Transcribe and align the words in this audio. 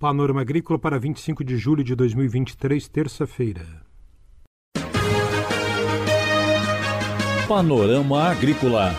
Panorama 0.00 0.40
Agrícola 0.40 0.78
para 0.78 0.98
25 0.98 1.44
de 1.44 1.58
julho 1.58 1.84
de 1.84 1.94
2023, 1.94 2.88
terça-feira. 2.88 3.84
Panorama 7.46 8.30
Agrícola. 8.30 8.94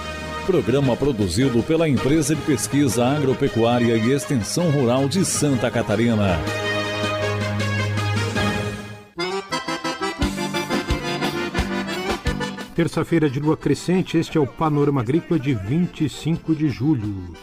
Programa 0.46 0.96
produzido 0.96 1.64
pela 1.64 1.90
Empresa 1.90 2.36
de 2.36 2.42
Pesquisa 2.44 3.04
Agropecuária 3.04 3.98
e 3.98 4.12
Extensão 4.12 4.70
Rural 4.70 5.10
de 5.10 5.26
Santa 5.26 5.72
Catarina. 5.72 6.38
Terça-feira 12.76 13.28
de 13.28 13.40
lua 13.40 13.58
crescente, 13.58 14.20
este 14.20 14.38
é 14.38 14.40
o 14.40 14.46
Panorama 14.46 15.02
Agrícola 15.02 15.40
de 15.40 15.56
25 15.56 16.54
de 16.54 16.70
julho. 16.70 17.34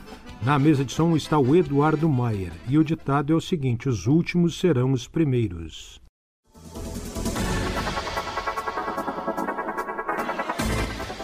Na 0.40 0.56
mesa 0.56 0.84
de 0.84 0.92
som 0.92 1.16
está 1.16 1.36
o 1.36 1.56
Eduardo 1.56 2.08
Maier 2.08 2.52
e 2.68 2.78
o 2.78 2.84
ditado 2.84 3.32
é 3.32 3.36
o 3.36 3.40
seguinte: 3.40 3.88
os 3.88 4.06
últimos 4.06 4.58
serão 4.58 4.92
os 4.92 5.08
primeiros. 5.08 6.00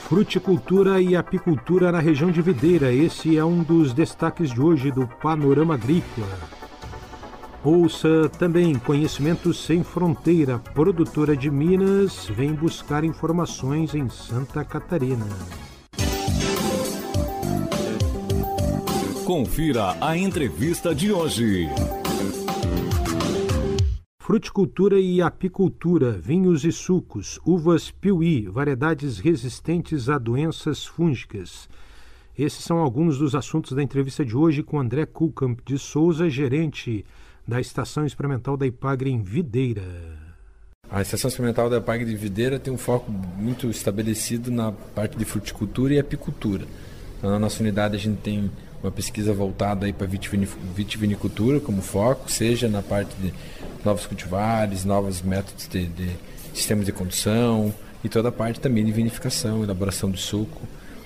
Fruticultura 0.08 1.00
e 1.00 1.16
apicultura 1.16 1.90
na 1.90 2.00
região 2.00 2.30
de 2.30 2.42
Videira. 2.42 2.92
Esse 2.92 3.38
é 3.38 3.44
um 3.44 3.62
dos 3.62 3.92
destaques 3.92 4.52
de 4.52 4.60
hoje 4.60 4.90
do 4.90 5.06
Panorama 5.06 5.74
Agrícola. 5.74 6.38
Ouça 7.64 8.28
também 8.38 8.74
Conhecimento 8.74 9.54
Sem 9.54 9.82
Fronteira, 9.82 10.58
produtora 10.58 11.34
de 11.34 11.50
Minas, 11.50 12.26
vem 12.26 12.52
buscar 12.52 13.04
informações 13.04 13.94
em 13.94 14.08
Santa 14.10 14.62
Catarina. 14.62 15.26
Confira 19.24 19.96
a 20.02 20.18
entrevista 20.18 20.94
de 20.94 21.10
hoje. 21.10 21.66
Fruticultura 24.20 25.00
e 25.00 25.22
apicultura, 25.22 26.12
vinhos 26.12 26.62
e 26.62 26.70
sucos, 26.70 27.40
uvas 27.42 27.90
piuí, 27.90 28.46
variedades 28.46 29.18
resistentes 29.18 30.10
a 30.10 30.18
doenças 30.18 30.84
fúngicas. 30.84 31.70
Esses 32.38 32.62
são 32.62 32.76
alguns 32.76 33.16
dos 33.16 33.34
assuntos 33.34 33.72
da 33.72 33.82
entrevista 33.82 34.22
de 34.26 34.36
hoje 34.36 34.62
com 34.62 34.78
André 34.78 35.06
Kulkamp 35.06 35.58
de 35.64 35.78
Souza, 35.78 36.28
gerente 36.28 37.02
da 37.48 37.58
Estação 37.58 38.04
Experimental 38.04 38.58
da 38.58 38.66
Ipagre 38.66 39.10
em 39.10 39.22
Videira. 39.22 40.18
A 40.90 41.00
Estação 41.00 41.30
Experimental 41.30 41.70
da 41.70 41.78
Ipagre 41.78 42.04
de 42.04 42.14
Videira 42.14 42.58
tem 42.58 42.70
um 42.70 42.78
foco 42.78 43.10
muito 43.10 43.70
estabelecido 43.70 44.50
na 44.50 44.70
parte 44.70 45.16
de 45.16 45.24
fruticultura 45.24 45.94
e 45.94 45.98
apicultura. 45.98 46.66
Na 47.22 47.38
nossa 47.38 47.62
unidade 47.62 47.96
a 47.96 47.98
gente 47.98 48.20
tem 48.20 48.50
uma 48.84 48.92
pesquisa 48.92 49.32
voltada 49.32 49.90
para 49.94 50.06
vitivinicultura 50.06 51.58
como 51.58 51.80
foco, 51.80 52.30
seja 52.30 52.68
na 52.68 52.82
parte 52.82 53.14
de 53.16 53.32
novos 53.82 54.04
cultivares, 54.04 54.84
novos 54.84 55.22
métodos 55.22 55.66
de, 55.66 55.86
de 55.86 56.10
sistemas 56.52 56.84
de 56.84 56.92
condução 56.92 57.72
e 58.04 58.10
toda 58.10 58.28
a 58.28 58.32
parte 58.32 58.60
também 58.60 58.84
de 58.84 58.92
vinificação, 58.92 59.62
elaboração 59.64 60.10
de 60.10 60.20
suco. 60.20 60.60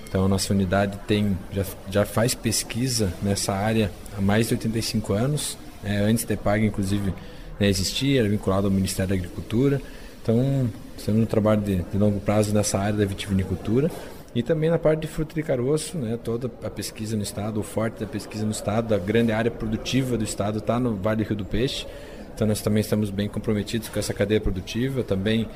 Então 0.07 0.25
a 0.25 0.27
nossa 0.27 0.53
unidade 0.53 0.99
tem 1.07 1.37
já, 1.53 1.65
já 1.89 2.05
faz 2.05 2.35
pesquisa 2.35 3.13
nessa 3.21 3.53
área 3.53 3.89
há 4.17 4.19
mais 4.19 4.49
de 4.49 4.55
85 4.55 5.13
anos. 5.13 5.57
É, 5.81 5.99
antes 5.99 6.25
da 6.25 6.33
EPAG, 6.33 6.65
inclusive, 6.65 7.13
né, 7.57 7.69
existia, 7.69 8.19
era 8.19 8.27
vinculado 8.27 8.67
ao 8.67 8.73
Ministério 8.73 9.09
da 9.09 9.15
Agricultura. 9.15 9.81
Então, 10.21 10.69
estamos 10.97 11.21
no 11.21 11.27
trabalho 11.27 11.61
de, 11.61 11.77
de 11.83 11.97
longo 11.97 12.19
prazo 12.19 12.53
nessa 12.53 12.77
área 12.77 12.97
da 12.97 13.05
vitivinicultura. 13.05 13.89
E 14.33 14.43
também 14.43 14.69
na 14.69 14.77
parte 14.77 15.01
de 15.01 15.07
fruta 15.07 15.33
de 15.33 15.41
caroço, 15.41 15.97
né, 15.97 16.17
toda 16.23 16.51
a 16.63 16.69
pesquisa 16.69 17.17
no 17.17 17.23
estado, 17.23 17.59
o 17.59 17.63
forte 17.63 17.99
da 17.99 18.05
pesquisa 18.05 18.45
no 18.45 18.51
estado, 18.51 18.93
a 18.93 18.97
grande 18.97 19.31
área 19.31 19.49
produtiva 19.49 20.17
do 20.17 20.23
estado 20.23 20.59
está 20.59 20.79
no 20.79 20.95
Vale 20.95 21.23
do 21.23 21.27
Rio 21.27 21.37
do 21.37 21.45
Peixe. 21.45 21.87
Então 22.33 22.47
nós 22.47 22.61
também 22.61 22.81
estamos 22.81 23.09
bem 23.09 23.27
comprometidos 23.27 23.89
com 23.89 23.97
essa 23.99 24.13
cadeia 24.13 24.39
produtiva, 24.39 25.03
também 25.03 25.47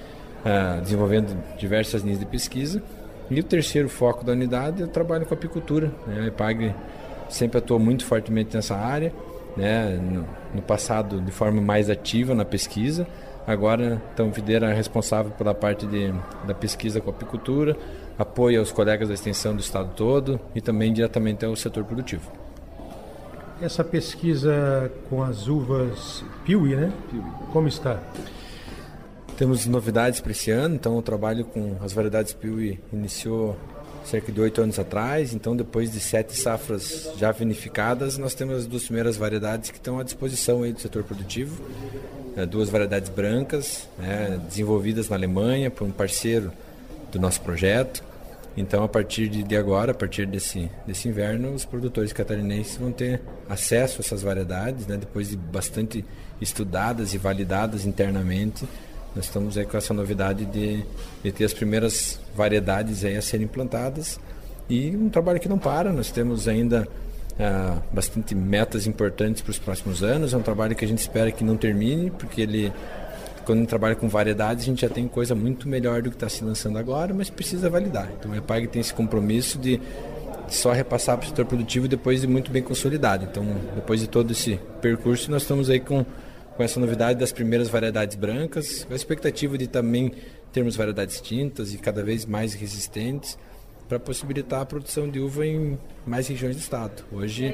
ah, 0.44 0.80
desenvolvendo 0.82 1.38
diversas 1.58 2.02
linhas 2.02 2.20
de 2.20 2.26
pesquisa. 2.26 2.82
E 3.30 3.40
o 3.40 3.44
terceiro 3.44 3.88
foco 3.88 4.26
da 4.26 4.34
unidade 4.34 4.82
é 4.82 4.86
o 4.86 4.90
trabalho 4.90 5.26
com 5.26 5.34
apicultura. 5.34 5.92
Né? 6.06 6.22
A 6.24 6.28
EPAG 6.28 6.76
sempre 7.30 7.60
atuou 7.60 7.80
muito 7.80 8.06
fortemente 8.06 8.56
nessa 8.56 8.76
área, 8.76 9.14
né? 9.56 9.98
no, 10.02 10.28
no 10.54 10.62
passado 10.62 11.22
de 11.22 11.32
forma 11.32 11.62
mais 11.62 11.90
ativa 11.90 12.36
na 12.36 12.44
pesquisa, 12.44 13.08
Agora, 13.46 14.02
então, 14.14 14.32
Videira 14.32 14.72
é 14.72 14.74
responsável 14.74 15.32
pela 15.32 15.54
parte 15.54 15.86
de, 15.86 16.14
da 16.48 16.54
pesquisa 16.54 17.02
com 17.02 17.10
apicultura, 17.10 17.76
apoia 18.18 18.62
os 18.62 18.72
colegas 18.72 19.10
da 19.10 19.14
extensão 19.14 19.54
do 19.54 19.60
estado 19.60 19.94
todo 19.96 20.40
e 20.56 20.62
também 20.62 20.94
diretamente 20.94 21.44
ao 21.44 21.56
setor 21.56 21.84
produtivo. 21.84 22.32
Essa 23.62 23.84
pesquisa 23.84 24.92
com 25.10 25.22
as 25.22 25.48
uvas 25.48 26.24
Piuí, 26.46 26.76
né? 26.76 26.92
Piuí. 27.10 27.24
Como 27.52 27.68
está? 27.68 28.02
Temos 29.38 29.66
novidades 29.66 30.22
para 30.22 30.32
esse 30.32 30.50
ano, 30.52 30.76
então 30.76 30.98
o 30.98 31.02
trabalho 31.02 31.44
com 31.44 31.76
as 31.84 31.92
variedades 31.92 32.34
Piuí 32.34 32.80
iniciou 32.94 33.58
cerca 34.06 34.32
de 34.32 34.40
oito 34.40 34.62
anos 34.62 34.80
atrás, 34.80 35.34
então 35.34 35.56
depois 35.56 35.92
de 35.92 36.00
sete 36.00 36.38
safras 36.38 37.10
já 37.18 37.32
vinificadas, 37.32 38.18
nós 38.18 38.34
temos 38.34 38.56
as 38.56 38.68
duas 38.68 38.84
primeiras 38.84 39.18
variedades 39.18 39.70
que 39.70 39.78
estão 39.78 40.00
à 40.00 40.04
disposição 40.04 40.64
aí 40.64 40.72
do 40.72 40.80
setor 40.80 41.04
produtivo 41.04 41.62
duas 42.50 42.70
variedades 42.70 43.10
brancas, 43.10 43.88
né, 43.98 44.40
desenvolvidas 44.48 45.10
na 45.10 45.16
Alemanha 45.16 45.70
por 45.70 45.86
um 45.86 45.92
parceiro 45.92 46.52
do 47.12 47.20
nosso 47.20 47.42
projeto. 47.42 48.04
Então, 48.56 48.84
a 48.84 48.88
partir 48.88 49.28
de 49.30 49.56
agora, 49.56 49.92
a 49.92 49.96
partir 49.96 50.28
desse, 50.28 50.70
desse 50.86 51.08
inverno, 51.08 51.54
os 51.54 51.66
produtores 51.66 52.14
catarinenses 52.14 52.78
vão 52.78 52.92
ter 52.92 53.22
acesso 53.50 54.00
a 54.00 54.02
essas 54.02 54.22
variedades, 54.22 54.86
né, 54.86 54.96
depois 54.98 55.30
de 55.30 55.38
bastante 55.38 56.06
estudadas 56.40 57.14
e 57.14 57.18
validadas 57.18 57.86
internamente. 57.86 58.66
Nós 59.16 59.26
estamos 59.26 59.58
aí 59.58 59.66
com 59.66 59.78
essa 59.78 59.94
novidade 59.94 60.46
de, 60.46 60.84
de 61.24 61.32
ter 61.32 61.46
as 61.46 61.54
primeiras 61.54 62.20
variedades 62.36 63.04
aí 63.04 63.16
a 63.16 63.22
serem 63.22 63.46
implantadas 63.46 64.20
e 64.70 64.96
um 64.96 65.10
trabalho 65.10 65.40
que 65.40 65.50
não 65.50 65.58
para. 65.58 65.92
Nós 65.92 66.12
temos 66.12 66.48
ainda 66.48 66.88
uh, 67.40 67.82
bastante 67.92 68.36
metas 68.36 68.88
importantes 68.88 69.42
para 69.42 69.52
os 69.52 69.60
próximos 69.60 70.04
anos. 70.04 70.34
É 70.34 70.38
um 70.38 70.42
trabalho 70.42 70.76
que 70.76 70.86
a 70.86 70.88
gente 70.88 71.00
espera 71.00 71.32
que 71.32 71.44
não 71.44 71.58
termine, 71.58 72.12
porque 72.12 72.42
ele, 72.42 72.74
quando 73.46 73.60
a 73.60 73.62
gente 73.62 73.70
trabalha 73.70 73.96
com 73.96 74.08
variedades, 74.08 74.64
a 74.64 74.66
gente 74.68 74.82
já 74.82 74.90
tem 74.90 75.08
coisa 75.08 75.36
muito 75.36 75.68
melhor 75.68 76.02
do 76.02 76.10
que 76.10 76.16
está 76.16 76.30
se 76.30 76.44
lançando 76.44 76.78
agora, 76.78 77.14
mas 77.14 77.30
precisa 77.30 77.70
validar. 77.70 78.10
Então 78.20 78.32
a 78.32 78.38
EPAG 78.38 78.68
tem 78.68 78.82
esse 78.82 78.94
compromisso 78.94 79.58
de 79.58 79.80
só 80.48 80.72
repassar 80.72 81.18
para 81.18 81.26
o 81.26 81.30
setor 81.30 81.46
produtivo 81.46 81.88
depois 81.88 82.22
de 82.22 82.28
muito 82.28 82.52
bem 82.52 82.62
consolidado. 82.62 83.26
Então, 83.26 83.46
depois 83.76 84.00
de 84.00 84.08
todo 84.08 84.32
esse 84.32 84.60
percurso, 84.82 85.32
nós 85.32 85.44
estamos 85.44 85.70
aí 85.70 85.80
com, 85.80 86.06
com 86.56 86.64
essa 86.64 86.80
novidade 86.80 87.20
das 87.20 87.32
primeiras 87.32 87.70
variedades 87.70 88.16
brancas, 88.16 88.84
com 88.84 88.94
a 88.94 88.96
expectativa 88.96 89.58
de 89.58 89.68
também 89.68 90.12
termos 90.52 90.76
variedades 90.76 91.20
tintas 91.20 91.74
e 91.74 91.78
cada 91.78 92.04
vez 92.04 92.26
mais 92.26 92.54
resistentes 92.54 93.38
para 93.88 94.00
possibilitar 94.00 94.62
a 94.62 94.66
produção 94.66 95.10
de 95.10 95.20
uva 95.20 95.46
em 95.46 95.78
mais 96.06 96.28
regiões 96.28 96.56
do 96.56 96.60
estado. 96.60 97.04
Hoje 97.12 97.54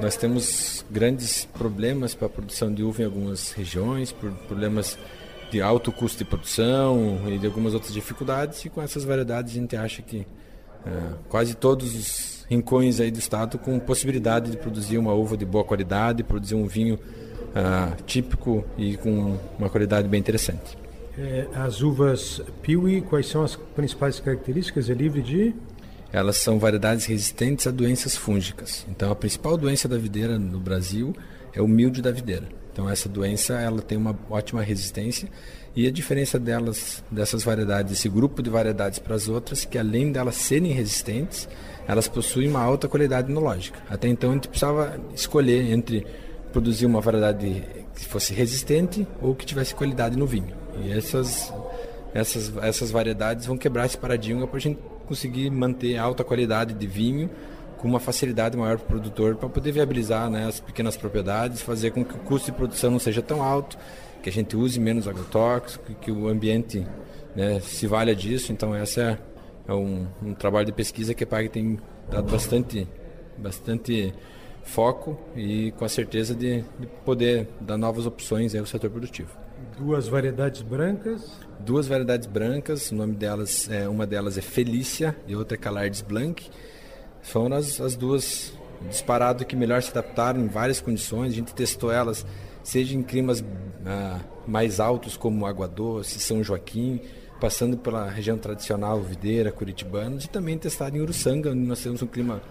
nós 0.00 0.16
temos 0.16 0.84
grandes 0.90 1.44
problemas 1.44 2.14
para 2.14 2.26
a 2.26 2.30
produção 2.30 2.72
de 2.72 2.82
uva 2.82 3.02
em 3.02 3.04
algumas 3.04 3.52
regiões, 3.52 4.12
problemas 4.12 4.98
de 5.50 5.60
alto 5.60 5.92
custo 5.92 6.18
de 6.18 6.24
produção 6.24 7.20
e 7.28 7.38
de 7.38 7.46
algumas 7.46 7.74
outras 7.74 7.92
dificuldades, 7.92 8.64
e 8.64 8.68
com 8.68 8.82
essas 8.82 9.04
variedades 9.04 9.52
a 9.52 9.60
gente 9.60 9.76
acha 9.76 10.02
que 10.02 10.26
é, 10.84 10.90
quase 11.28 11.54
todos 11.54 11.94
os 11.94 12.46
rincões 12.48 13.00
aí 13.00 13.10
do 13.10 13.18
estado 13.18 13.58
com 13.58 13.78
possibilidade 13.78 14.50
de 14.50 14.56
produzir 14.56 14.98
uma 14.98 15.12
uva 15.12 15.36
de 15.36 15.46
boa 15.46 15.64
qualidade, 15.64 16.22
produzir 16.22 16.54
um 16.54 16.66
vinho 16.66 16.96
uh, 16.96 18.02
típico 18.04 18.64
e 18.76 18.96
com 18.96 19.38
uma 19.58 19.70
qualidade 19.70 20.08
bem 20.08 20.20
interessante. 20.20 20.83
É, 21.18 21.46
as 21.54 21.80
uvas 21.80 22.42
Piwi, 22.62 23.00
quais 23.02 23.26
são 23.28 23.44
as 23.44 23.56
principais 23.56 24.18
características? 24.18 24.90
É 24.90 24.94
livre 24.94 25.22
de? 25.22 25.54
Elas 26.12 26.36
são 26.36 26.58
variedades 26.58 27.06
resistentes 27.06 27.66
a 27.66 27.70
doenças 27.70 28.16
fúngicas. 28.16 28.86
Então, 28.88 29.10
a 29.10 29.16
principal 29.16 29.56
doença 29.56 29.88
da 29.88 29.96
videira 29.96 30.38
no 30.38 30.58
Brasil 30.58 31.14
é 31.52 31.62
o 31.62 31.68
mildio 31.68 32.02
da 32.02 32.10
videira. 32.10 32.48
Então, 32.72 32.90
essa 32.90 33.08
doença 33.08 33.54
ela 33.54 33.80
tem 33.80 33.96
uma 33.96 34.18
ótima 34.28 34.60
resistência 34.60 35.28
e 35.76 35.86
a 35.86 35.90
diferença 35.90 36.38
delas, 36.38 37.04
dessas 37.10 37.44
variedades, 37.44 37.92
esse 37.92 38.08
grupo 38.08 38.42
de 38.42 38.50
variedades 38.50 38.98
para 38.98 39.14
as 39.14 39.28
outras, 39.28 39.64
que 39.64 39.78
além 39.78 40.10
delas 40.10 40.34
serem 40.34 40.72
resistentes, 40.72 41.48
elas 41.86 42.08
possuem 42.08 42.48
uma 42.48 42.60
alta 42.60 42.88
qualidade 42.88 43.30
enológica. 43.30 43.78
Até 43.88 44.08
então, 44.08 44.30
a 44.30 44.34
gente 44.34 44.48
precisava 44.48 45.00
escolher 45.14 45.70
entre 45.72 46.04
produzir 46.54 46.86
uma 46.86 47.00
variedade 47.00 47.64
que 47.96 48.06
fosse 48.06 48.32
resistente 48.32 49.04
ou 49.20 49.34
que 49.34 49.44
tivesse 49.44 49.74
qualidade 49.74 50.16
no 50.16 50.24
vinho. 50.24 50.54
E 50.80 50.92
essas, 50.92 51.52
essas, 52.14 52.56
essas 52.58 52.92
variedades 52.92 53.44
vão 53.44 53.58
quebrar 53.58 53.86
esse 53.86 53.98
paradigma 53.98 54.46
para 54.46 54.58
a 54.58 54.60
gente 54.60 54.78
conseguir 55.04 55.50
manter 55.50 55.96
alta 55.96 56.22
qualidade 56.22 56.72
de 56.72 56.86
vinho 56.86 57.28
com 57.76 57.88
uma 57.88 57.98
facilidade 57.98 58.56
maior 58.56 58.78
para 58.78 58.84
o 58.84 58.88
produtor 58.88 59.34
para 59.34 59.48
poder 59.48 59.72
viabilizar 59.72 60.30
né, 60.30 60.46
as 60.46 60.60
pequenas 60.60 60.96
propriedades, 60.96 61.60
fazer 61.60 61.90
com 61.90 62.04
que 62.04 62.14
o 62.14 62.18
custo 62.20 62.52
de 62.52 62.56
produção 62.56 62.92
não 62.92 63.00
seja 63.00 63.20
tão 63.20 63.42
alto, 63.42 63.76
que 64.22 64.28
a 64.28 64.32
gente 64.32 64.56
use 64.56 64.78
menos 64.78 65.08
agrotóxico, 65.08 65.92
que 65.94 66.12
o 66.12 66.28
ambiente 66.28 66.86
né, 67.34 67.58
se 67.60 67.88
valha 67.88 68.14
disso. 68.14 68.52
Então, 68.52 68.72
essa 68.74 69.02
é, 69.02 69.18
é 69.66 69.74
um, 69.74 70.06
um, 70.22 70.34
trabalho 70.34 70.66
de 70.66 70.72
pesquisa 70.72 71.14
que 71.14 71.24
a 71.24 71.26
PAG 71.26 71.48
tem 71.48 71.80
dado 72.08 72.30
bastante, 72.30 72.86
bastante 73.36 74.14
foco 74.64 75.16
e 75.36 75.72
com 75.72 75.84
a 75.84 75.88
certeza 75.88 76.34
de, 76.34 76.64
de 76.78 76.86
poder 77.04 77.48
dar 77.60 77.76
novas 77.76 78.06
opções 78.06 78.54
ao 78.54 78.66
setor 78.66 78.90
produtivo. 78.90 79.30
Duas 79.78 80.08
variedades 80.08 80.62
brancas? 80.62 81.38
Duas 81.60 81.86
variedades 81.86 82.26
brancas, 82.26 82.90
o 82.90 82.94
nome 82.94 83.14
delas, 83.14 83.70
é, 83.70 83.88
uma 83.88 84.06
delas 84.06 84.36
é 84.36 84.40
Felícia 84.40 85.16
e 85.26 85.36
outra 85.36 85.56
é 85.56 85.58
Calardes 85.58 86.02
Blanc. 86.02 86.50
Foram 87.22 87.56
as, 87.56 87.80
as 87.80 87.94
duas 87.94 88.52
disparado 88.88 89.44
que 89.44 89.56
melhor 89.56 89.82
se 89.82 89.90
adaptaram 89.90 90.40
em 90.40 90.48
várias 90.48 90.80
condições. 90.80 91.32
A 91.32 91.36
gente 91.36 91.54
testou 91.54 91.90
elas, 91.90 92.26
seja 92.62 92.96
em 92.96 93.02
climas 93.02 93.44
ah, 93.86 94.20
mais 94.46 94.80
altos 94.80 95.16
como 95.16 95.46
Água 95.46 95.68
Doce, 95.68 96.18
São 96.18 96.42
Joaquim, 96.42 97.00
passando 97.40 97.76
pela 97.76 98.08
região 98.08 98.36
tradicional 98.36 99.00
videira, 99.00 99.50
curitibana, 99.50 100.16
e 100.22 100.28
também 100.28 100.58
testado 100.58 100.96
em 100.96 101.00
Uruçanga, 101.00 101.50
onde 101.50 101.60
nós 101.60 101.82
temos 101.82 102.02
um 102.02 102.06
clima 102.06 102.42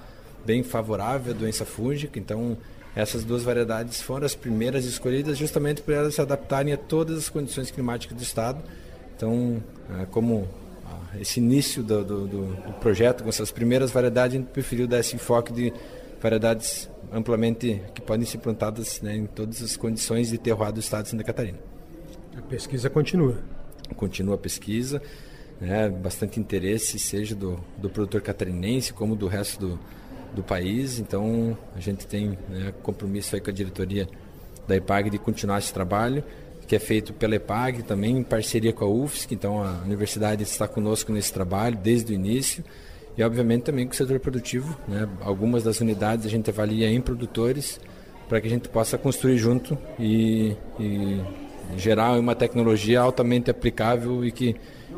bem 0.45 0.63
favorável 0.63 1.33
à 1.33 1.37
doença 1.37 1.65
fúngica. 1.65 2.19
Então, 2.19 2.57
essas 2.95 3.23
duas 3.23 3.43
variedades 3.43 4.01
foram 4.01 4.25
as 4.25 4.35
primeiras 4.35 4.85
escolhidas 4.85 5.37
justamente 5.37 5.81
para 5.81 5.95
elas 5.95 6.15
se 6.15 6.21
adaptarem 6.21 6.73
a 6.73 6.77
todas 6.77 7.17
as 7.17 7.29
condições 7.29 7.71
climáticas 7.71 8.15
do 8.15 8.21
estado. 8.21 8.61
Então, 9.15 9.63
é, 9.99 10.05
como 10.05 10.47
ah, 10.85 11.17
esse 11.19 11.39
início 11.39 11.81
do, 11.81 12.03
do, 12.03 12.27
do, 12.27 12.73
projeto, 12.79 13.23
com 13.23 13.29
essas 13.29 13.51
primeiras 13.51 13.91
variedades, 13.91 14.35
a 14.35 14.39
gente 14.39 14.49
preferiu 14.49 14.87
dar 14.87 14.99
esse 14.99 15.15
enfoque 15.15 15.51
de 15.51 15.73
variedades 16.21 16.89
amplamente 17.11 17.81
que 17.93 18.01
podem 18.01 18.25
ser 18.25 18.37
plantadas 18.37 19.01
né, 19.01 19.15
em 19.15 19.25
todas 19.25 19.61
as 19.61 19.75
condições 19.75 20.29
de 20.29 20.37
terroir 20.37 20.71
do 20.71 20.79
estado 20.79 21.03
de 21.03 21.09
Santa 21.09 21.23
Catarina. 21.23 21.57
A 22.37 22.41
pesquisa 22.41 22.89
continua. 22.89 23.39
Continua 23.95 24.35
a 24.35 24.37
pesquisa, 24.37 25.01
né, 25.59 25.89
bastante 25.89 26.39
interesse, 26.39 26.97
seja 26.97 27.35
do, 27.35 27.59
do 27.77 27.89
produtor 27.89 28.21
catarinense 28.21 28.93
como 28.93 29.15
do 29.15 29.27
resto 29.27 29.59
do, 29.59 29.79
do 30.33 30.43
país. 30.43 30.99
Então, 30.99 31.57
a 31.75 31.79
gente 31.79 32.05
tem 32.07 32.37
né, 32.49 32.73
compromisso 32.81 33.35
aí 33.35 33.41
com 33.41 33.49
a 33.49 33.53
diretoria 33.53 34.07
da 34.67 34.75
IPAG 34.75 35.09
de 35.09 35.17
continuar 35.17 35.59
esse 35.59 35.73
trabalho, 35.73 36.23
que 36.67 36.75
é 36.75 36.79
feito 36.79 37.13
pela 37.13 37.35
IPAG 37.35 37.83
também 37.83 38.17
em 38.17 38.23
parceria 38.23 38.73
com 38.73 38.85
a 38.85 38.87
UFSC. 38.87 39.33
Então, 39.33 39.63
a 39.63 39.81
universidade 39.83 40.43
está 40.43 40.67
conosco 40.67 41.11
nesse 41.11 41.31
trabalho 41.33 41.77
desde 41.77 42.13
o 42.13 42.15
início 42.15 42.63
e 43.17 43.23
obviamente 43.23 43.63
também 43.63 43.85
com 43.85 43.93
o 43.93 43.95
setor 43.95 44.19
produtivo. 44.19 44.77
Né? 44.87 45.07
Algumas 45.21 45.63
das 45.63 45.79
unidades 45.79 46.25
a 46.25 46.29
gente 46.29 46.49
avalia 46.49 46.89
em 46.89 47.01
produtores 47.01 47.79
para 48.27 48.41
que 48.41 48.47
a 48.47 48.49
gente 48.49 48.69
possa 48.69 48.97
construir 48.97 49.37
junto 49.37 49.77
e, 49.99 50.55
e 50.79 51.21
gerar 51.77 52.17
uma 52.19 52.35
tecnologia 52.35 53.01
altamente 53.01 53.51
aplicável 53.51 54.23
e 54.25 54.31
que 54.31 54.55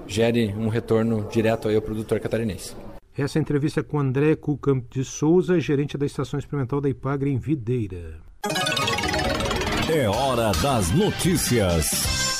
gere 0.07 0.53
um 0.57 0.67
retorno 0.67 1.27
direto 1.31 1.67
ao 1.67 1.81
produtor 1.81 2.19
catarinense. 2.19 2.75
Essa 3.17 3.39
entrevista 3.39 3.79
é 3.79 3.83
com 3.83 3.97
André 3.97 4.35
Kukamp 4.35 4.91
de 4.91 5.05
Souza, 5.05 5.57
gerente 5.57 5.97
da 5.97 6.05
Estação 6.05 6.37
Experimental 6.37 6.81
da 6.81 6.89
Ipagre 6.89 7.29
em 7.29 7.37
Videira. 7.37 8.19
É 9.89 10.09
hora 10.09 10.51
das 10.61 10.91
notícias. 10.91 12.35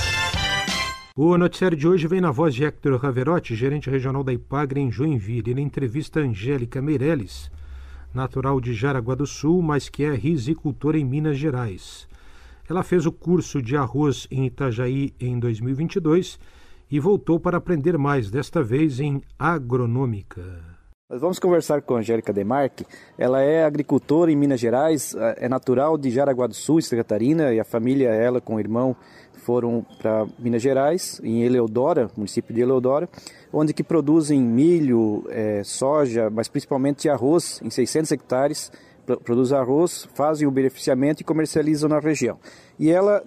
O 1.16 1.38
noticiário 1.38 1.77
de 1.77 1.88
hoje 1.88 2.07
vem 2.07 2.19
na 2.19 2.30
voz 2.30 2.54
de 2.54 2.66
Hector 2.66 3.00
Raverotti, 3.00 3.56
gerente 3.56 3.89
regional 3.89 4.22
da 4.22 4.33
Ipagre 4.33 4.81
em 4.81 4.92
Joinville. 4.92 5.51
Ele 5.51 5.62
entrevista 5.62 6.19
Angélica 6.19 6.81
Meirelles, 6.81 7.50
natural 8.13 8.60
de 8.60 8.74
Jaraguá 8.74 9.16
do 9.16 9.25
Sul, 9.25 9.62
mas 9.62 9.88
que 9.88 10.04
é 10.04 10.13
risicultora 10.13 11.00
em 11.00 11.06
Minas 11.06 11.38
Gerais. 11.38 12.06
Ela 12.69 12.83
fez 12.83 13.06
o 13.06 13.13
curso 13.13 13.62
de 13.62 13.78
arroz 13.78 14.28
em 14.30 14.45
Itajaí 14.45 15.13
em 15.21 15.39
2022 15.39 16.38
e 16.89 16.99
voltou 16.99 17.39
para 17.39 17.57
aprender 17.57 17.97
mais, 17.97 18.29
desta 18.29 18.61
vez 18.63 18.99
em 18.99 19.21
agronômica. 19.37 20.75
Nós 21.07 21.21
vamos 21.21 21.37
conversar 21.37 21.83
com 21.83 21.95
a 21.95 21.99
Angélica 21.99 22.33
Demarque. 22.33 22.83
Ela 23.15 23.39
é 23.41 23.63
agricultora 23.63 24.31
em 24.31 24.35
Minas 24.35 24.59
Gerais, 24.59 25.15
é 25.37 25.47
natural 25.47 25.99
de 25.99 26.09
Jaraguá 26.09 26.47
do 26.47 26.55
Sul, 26.55 26.81
Santa 26.81 26.97
Catarina, 26.97 27.53
e 27.53 27.59
a 27.59 27.63
família, 27.63 28.09
ela 28.09 28.41
com 28.41 28.55
o 28.55 28.59
irmão, 28.59 28.95
foram 29.45 29.85
para 30.01 30.25
Minas 30.39 30.63
Gerais, 30.63 31.21
em 31.23 31.43
Eleodora, 31.43 32.09
município 32.17 32.55
de 32.55 32.61
Eleodora, 32.61 33.07
onde 33.53 33.71
que 33.71 33.83
produzem 33.83 34.41
milho, 34.41 35.23
é, 35.29 35.63
soja, 35.63 36.31
mas 36.31 36.47
principalmente 36.47 37.07
arroz 37.07 37.61
em 37.63 37.69
600 37.69 38.11
hectares, 38.11 38.71
produz 39.23 39.53
arroz, 39.53 40.09
fazem 40.15 40.47
o 40.47 40.51
beneficiamento 40.51 41.21
e 41.21 41.23
comercializam 41.23 41.87
na 41.87 41.99
região. 41.99 42.39
E 42.79 42.89
ela, 42.89 43.23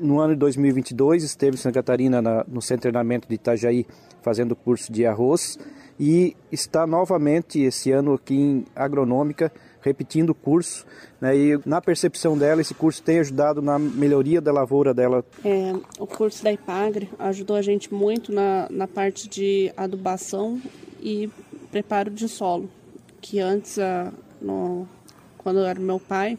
no 0.00 0.20
ano 0.20 0.34
de 0.34 0.38
2022, 0.40 1.22
esteve 1.22 1.56
em 1.56 1.58
Santa 1.58 1.74
Catarina, 1.74 2.20
na, 2.20 2.44
no 2.48 2.60
Centro 2.60 2.76
de 2.76 2.82
Treinamento 2.82 3.28
de 3.28 3.34
Itajaí, 3.34 3.86
fazendo 4.22 4.56
curso 4.56 4.92
de 4.92 5.06
arroz, 5.06 5.58
e 5.98 6.34
está 6.50 6.86
novamente 6.86 7.60
esse 7.60 7.90
ano 7.90 8.14
aqui 8.14 8.34
em 8.34 8.64
Agronômica, 8.74 9.52
repetindo 9.82 10.30
o 10.30 10.34
curso, 10.34 10.86
né, 11.20 11.36
e 11.36 11.60
na 11.64 11.80
percepção 11.80 12.36
dela, 12.36 12.60
esse 12.60 12.74
curso 12.74 13.02
tem 13.02 13.18
ajudado 13.18 13.62
na 13.62 13.78
melhoria 13.78 14.40
da 14.40 14.52
lavoura 14.52 14.92
dela. 14.92 15.24
É, 15.44 15.72
o 15.98 16.06
curso 16.06 16.42
da 16.44 16.52
IPAGRE 16.52 17.10
ajudou 17.18 17.56
a 17.56 17.62
gente 17.62 17.92
muito 17.92 18.32
na, 18.32 18.66
na 18.70 18.86
parte 18.86 19.28
de 19.28 19.72
adubação 19.76 20.60
e 21.00 21.30
preparo 21.70 22.10
de 22.10 22.28
solo, 22.28 22.68
que 23.20 23.40
antes, 23.40 23.78
a, 23.78 24.12
no, 24.40 24.86
quando 25.38 25.60
era 25.60 25.78
meu 25.78 25.98
pai, 25.98 26.38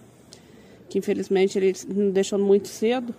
que 0.90 1.00
infelizmente 1.00 1.57
ele 1.57 1.74
me 1.88 2.12
deixou 2.12 2.38
muito 2.38 2.68
cedo, 2.68 3.14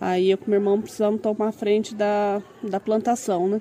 aí 0.00 0.30
eu 0.30 0.38
com 0.38 0.50
meu 0.50 0.58
irmão 0.58 0.80
precisamos 0.80 1.20
tomar 1.20 1.52
frente 1.52 1.94
da, 1.94 2.42
da 2.62 2.80
plantação, 2.80 3.46
né? 3.46 3.60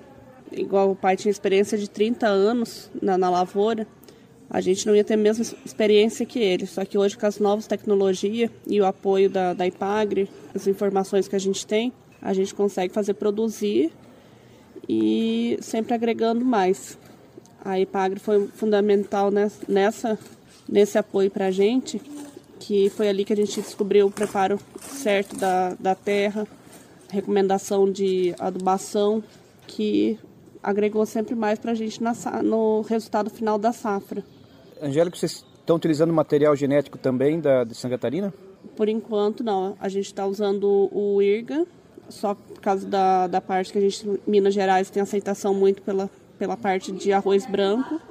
Igual 0.52 0.92
o 0.92 0.96
pai 0.96 1.16
tinha 1.16 1.32
experiência 1.32 1.78
de 1.78 1.90
30 1.90 2.28
anos 2.28 2.90
na, 3.02 3.18
na 3.18 3.30
lavoura, 3.30 3.86
a 4.50 4.62
gente 4.62 4.88
não 4.88 4.96
ia 4.96 5.04
ter 5.04 5.14
a 5.14 5.18
mesma 5.18 5.46
experiência 5.64 6.26
que 6.26 6.40
ele. 6.40 6.66
Só 6.66 6.84
que 6.84 6.98
hoje, 6.98 7.16
com 7.16 7.26
as 7.26 7.38
novas 7.40 7.68
tecnologias 7.68 8.50
e 8.66 8.82
o 8.82 8.86
apoio 8.86 9.30
da, 9.30 9.54
da 9.54 9.68
IPAGRE, 9.68 10.28
as 10.56 10.66
informações 10.66 11.28
que 11.28 11.36
a 11.36 11.40
gente 11.40 11.68
tem, 11.68 11.94
a 12.20 12.34
gente 12.34 12.56
consegue 12.56 12.92
fazer 12.92 13.14
produzir 13.14 13.92
e 14.88 15.58
sempre 15.62 15.94
agregando 15.94 16.44
mais. 16.44 16.98
A 17.64 17.80
IPAGRE 17.80 18.20
foi 18.20 18.48
fundamental 18.48 19.30
nessa, 19.68 20.18
nesse 20.68 20.98
apoio 20.98 21.30
para 21.30 21.48
a 21.48 21.52
gente, 21.52 22.02
que 22.60 22.90
foi 22.90 23.08
ali 23.08 23.24
que 23.24 23.34
a 23.34 23.36
gente 23.36 23.62
descobriu 23.62 24.08
o 24.08 24.12
preparo 24.12 24.60
certo 24.82 25.36
da, 25.38 25.76
da 25.80 25.96
terra, 25.96 26.48
recomendação 27.10 27.90
de 27.92 28.36
adubação, 28.38 29.24
que 29.66 30.20
agregou 30.62 31.06
sempre 31.06 31.36
mais 31.36 31.58
para 31.58 31.72
a 31.72 31.76
gente 31.76 32.04
na, 32.04 32.14
no 32.44 32.82
resultado 32.82 33.30
final 33.30 33.58
da 33.58 33.72
safra. 33.72 34.24
Angélica, 34.82 35.18
vocês 35.18 35.46
estão 35.60 35.78
utilizando 35.78 36.14
material 36.14 36.56
genético 36.56 36.98
também 36.98 37.40
da, 37.40 37.64
de 37.64 37.76
Santa 37.76 37.96
Catarina? 37.96 38.34
Por 38.76 38.90
enquanto, 38.90 39.44
não. 39.44 39.76
A 39.80 39.88
gente 39.88 40.06
está 40.06 40.26
usando 40.26 40.90
o 40.92 41.22
IRGA, 41.22 41.66
só 42.10 42.36
por 42.36 42.60
causa 42.60 42.88
da, 42.88 43.28
da 43.28 43.42
parte 43.42 43.72
que 43.72 43.78
a 43.78 43.82
gente, 43.82 44.20
Minas 44.28 44.54
Gerais, 44.54 44.90
tem 44.90 45.02
aceitação 45.02 45.54
muito 45.54 45.82
pela, 45.82 46.10
pela 46.38 46.58
parte 46.58 46.92
de 46.92 47.14
arroz 47.14 47.46
branco. 47.46 48.02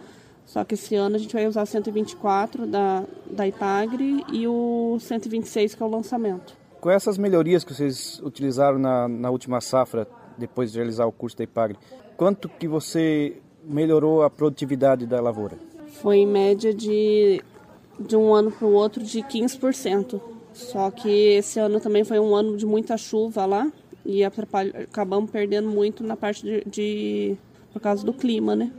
Só 0.49 0.65
que 0.65 0.75
esse 0.75 0.97
ano 0.97 1.15
a 1.15 1.19
gente 1.19 1.33
vai 1.33 1.47
usar 1.47 1.63
o 1.63 1.67
124 1.67 2.67
da, 2.67 3.05
da 3.31 3.47
Ipagre 3.47 4.25
e 4.33 4.49
o 4.49 4.99
126 4.99 5.75
que 5.77 5.83
é 5.83 5.87
o 5.87 5.89
lançamento. 5.89 6.57
Com 6.81 6.91
essas 6.91 7.17
melhorias 7.17 7.63
que 7.63 7.73
vocês 7.73 8.21
utilizaram 8.25 8.79
na, 8.79 9.07
na 9.07 9.31
última 9.31 9.61
safra, 9.61 10.09
depois 10.37 10.73
de 10.73 10.79
realizar 10.79 11.07
o 11.07 11.13
curso 11.13 11.37
da 11.37 11.45
Ipagre, 11.45 11.79
quanto 12.17 12.49
que 12.49 12.67
você 12.67 13.37
melhorou 13.63 14.23
a 14.23 14.31
produtividade 14.31 15.07
da 15.07 15.21
lavoura? 15.21 15.69
foi 16.01 16.19
em 16.19 16.27
média 16.27 16.73
de, 16.73 17.43
de 17.99 18.17
um 18.17 18.33
ano 18.33 18.51
para 18.51 18.67
o 18.67 18.73
outro 18.73 19.03
de 19.03 19.21
15%. 19.21 20.21
Só 20.53 20.91
que 20.91 21.09
esse 21.09 21.59
ano 21.61 21.81
também 21.81 22.05
foi 22.05 22.19
um 22.19 22.35
ano 22.35 22.57
de 22.57 22.67
muita 22.67 22.97
chuva 22.97 23.47
lá 23.47 23.71
e 24.05 24.25
acabamos 24.25 25.31
perdendo 25.31 25.69
muito 25.69 26.03
na 26.03 26.17
parte 26.17 26.43
de, 26.43 26.65
de 26.65 27.37
por 27.73 27.81
causa 27.81 28.05
do 28.05 28.13
clima, 28.13 28.57
né? 28.57 28.73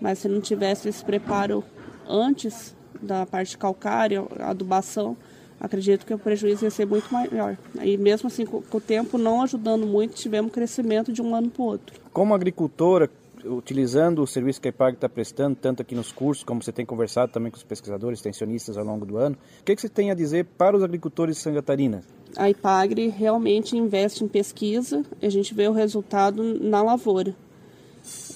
Mas 0.00 0.20
se 0.20 0.28
não 0.28 0.40
tivesse 0.40 0.88
esse 0.88 1.04
preparo 1.04 1.62
antes 2.08 2.74
da 3.00 3.26
parte 3.26 3.56
calcária, 3.56 4.24
adubação, 4.38 5.16
acredito 5.60 6.06
que 6.06 6.14
o 6.14 6.18
prejuízo 6.18 6.64
ia 6.64 6.70
ser 6.70 6.86
muito 6.86 7.12
maior. 7.12 7.56
E 7.82 7.96
mesmo 7.96 8.28
assim, 8.28 8.46
com 8.46 8.62
o 8.76 8.80
tempo 8.80 9.18
não 9.18 9.42
ajudando 9.42 9.86
muito, 9.86 10.14
tivemos 10.14 10.52
crescimento 10.52 11.12
de 11.12 11.20
um 11.20 11.34
ano 11.34 11.50
para 11.50 11.62
o 11.62 11.66
outro. 11.66 12.00
Como 12.12 12.34
agricultora, 12.34 13.10
utilizando 13.44 14.22
o 14.22 14.26
serviço 14.26 14.60
que 14.60 14.68
a 14.68 14.70
IPAG 14.70 14.96
está 14.96 15.08
prestando, 15.08 15.56
tanto 15.56 15.82
aqui 15.82 15.94
nos 15.94 16.12
cursos, 16.12 16.44
como 16.44 16.62
você 16.62 16.72
tem 16.72 16.84
conversado 16.84 17.32
também 17.32 17.50
com 17.50 17.56
os 17.56 17.62
pesquisadores, 17.62 18.18
extensionistas 18.18 18.76
ao 18.76 18.84
longo 18.84 19.06
do 19.06 19.16
ano, 19.16 19.36
o 19.60 19.64
que, 19.64 19.74
que 19.74 19.80
você 19.80 19.88
tem 19.88 20.10
a 20.10 20.14
dizer 20.14 20.44
para 20.58 20.76
os 20.76 20.82
agricultores 20.82 21.36
de 21.36 21.42
Santa 21.42 21.56
Catarina? 21.56 22.02
A 22.36 22.48
IPAGRE 22.48 23.08
realmente 23.08 23.76
investe 23.76 24.24
em 24.24 24.28
pesquisa, 24.28 25.04
a 25.20 25.28
gente 25.28 25.54
vê 25.54 25.68
o 25.68 25.72
resultado 25.72 26.42
na 26.42 26.82
lavoura. 26.82 27.34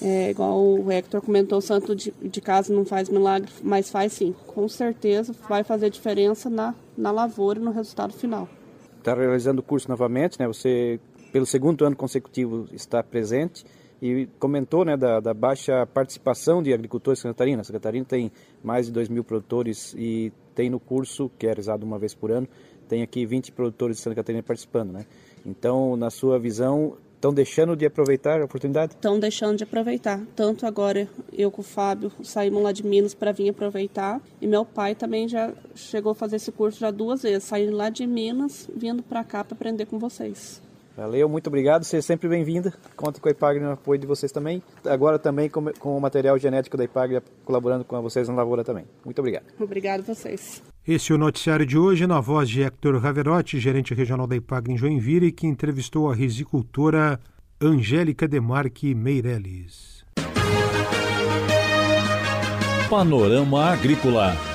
É, 0.01 0.29
igual 0.29 0.61
o 0.61 0.91
Hector 0.91 1.21
comentou, 1.21 1.57
o 1.57 1.61
santo 1.61 1.95
de, 1.95 2.13
de 2.21 2.41
casa 2.41 2.73
não 2.73 2.85
faz 2.85 3.09
milagre, 3.09 3.51
mas 3.63 3.89
faz 3.89 4.13
sim. 4.13 4.33
Com 4.47 4.67
certeza 4.67 5.33
vai 5.47 5.63
fazer 5.63 5.89
diferença 5.89 6.49
na, 6.49 6.75
na 6.97 7.11
lavoura, 7.11 7.59
no 7.59 7.71
resultado 7.71 8.13
final. 8.13 8.47
Está 8.99 9.13
realizando 9.13 9.59
o 9.59 9.63
curso 9.63 9.89
novamente, 9.89 10.39
né? 10.39 10.47
Você, 10.47 10.99
pelo 11.31 11.45
segundo 11.45 11.85
ano 11.85 11.95
consecutivo, 11.95 12.67
está 12.71 13.03
presente 13.03 13.65
e 14.01 14.27
comentou 14.39 14.83
né, 14.83 14.97
da, 14.97 15.19
da, 15.19 15.33
baixa 15.33 15.85
participação 15.87 16.61
de 16.61 16.73
agricultores 16.73 17.19
em 17.19 17.21
Santa 17.23 17.33
Catarina. 17.35 17.63
Santa 17.63 17.79
Catarina 17.79 18.05
tem 18.05 18.31
mais 18.63 18.87
de 18.87 18.91
2 18.91 19.09
mil 19.09 19.23
produtores 19.23 19.95
e 19.97 20.31
tem 20.53 20.69
no 20.69 20.79
curso, 20.79 21.29
que 21.37 21.45
é 21.45 21.49
realizado 21.49 21.83
uma 21.83 21.97
vez 21.97 22.13
por 22.13 22.31
ano, 22.31 22.47
tem 22.87 23.01
aqui 23.01 23.25
20 23.25 23.51
produtores 23.51 23.97
de 23.97 24.03
Santa 24.03 24.15
Catarina 24.15 24.43
participando, 24.43 24.91
né? 24.91 25.05
Então, 25.45 25.95
na 25.95 26.09
sua 26.09 26.39
visão, 26.39 26.97
estão 27.25 27.33
deixando 27.33 27.75
de 27.75 27.85
aproveitar 27.85 28.41
a 28.41 28.45
oportunidade? 28.45 28.93
Estão 28.93 29.19
deixando 29.19 29.57
de 29.57 29.63
aproveitar. 29.63 30.21
Tanto 30.35 30.65
agora 30.65 31.07
eu 31.33 31.49
com 31.49 31.61
o 31.61 31.63
Fábio 31.63 32.11
saímos 32.23 32.61
lá 32.61 32.71
de 32.71 32.85
Minas 32.85 33.13
para 33.13 33.31
vir 33.31 33.49
aproveitar. 33.49 34.21
E 34.39 34.47
meu 34.47 34.63
pai 34.63 34.93
também 34.93 35.27
já 35.27 35.51
chegou 35.73 36.11
a 36.11 36.15
fazer 36.15 36.35
esse 36.35 36.51
curso 36.51 36.79
já 36.79 36.91
duas 36.91 37.23
vezes, 37.23 37.43
saindo 37.43 37.75
lá 37.75 37.89
de 37.89 38.05
Minas, 38.05 38.69
vindo 38.75 39.01
para 39.01 39.23
cá 39.23 39.43
para 39.43 39.55
aprender 39.55 39.85
com 39.85 39.97
vocês. 39.97 40.61
Valeu, 40.95 41.27
muito 41.27 41.47
obrigado. 41.47 41.83
Seja 41.83 42.01
sempre 42.01 42.27
bem-vinda. 42.29 42.73
Conte 42.95 43.19
com 43.19 43.27
a 43.27 43.31
IPAGRE 43.31 43.63
no 43.63 43.71
apoio 43.71 43.99
de 43.99 44.07
vocês 44.07 44.31
também. 44.31 44.63
Agora 44.85 45.19
também 45.19 45.49
com, 45.49 45.65
com 45.73 45.97
o 45.97 46.01
material 46.01 46.37
genético 46.37 46.77
da 46.77 46.85
IPAGRE 46.85 47.21
colaborando 47.43 47.83
com 47.83 48.01
vocês 48.01 48.29
na 48.29 48.35
lavoura 48.35 48.63
também. 48.63 48.85
Muito 49.03 49.19
obrigado. 49.19 49.45
Obrigado 49.59 49.99
a 50.01 50.13
vocês. 50.13 50.63
Esse 50.87 51.11
é 51.11 51.15
o 51.15 51.17
noticiário 51.17 51.65
de 51.65 51.77
hoje, 51.77 52.05
na 52.05 52.21
voz 52.21 52.47
de 52.47 52.61
Hector 52.61 52.97
Raverotti, 52.97 53.59
gerente 53.59 53.93
regional 53.93 54.27
da 54.27 54.35
IPAGRE 54.35 54.73
em 54.73 54.77
Joinville, 54.77 55.31
que 55.31 55.47
entrevistou 55.47 56.11
a 56.11 56.15
risicultora 56.15 57.19
Angélica 57.59 58.27
Demarque 58.27 58.93
Meirelles. 58.93 60.05
Panorama 62.89 63.65
Agrícola. 63.65 64.54